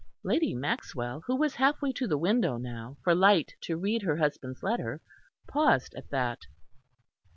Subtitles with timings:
[0.23, 4.15] Lady Maxwell, who was half way to the window now, for light to read her
[4.17, 4.99] husband's letter,
[5.47, 6.39] paused at that.